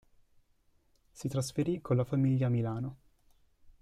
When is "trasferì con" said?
1.27-1.95